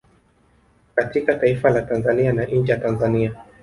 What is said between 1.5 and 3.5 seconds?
la Tanzania na nje ya Tanzania